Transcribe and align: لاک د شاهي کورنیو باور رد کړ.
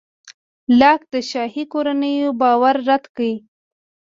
لاک 0.79 1.01
د 1.13 1.15
شاهي 1.29 1.63
کورنیو 1.73 2.29
باور 2.41 2.75
رد 2.89 3.03
کړ. 3.15 3.29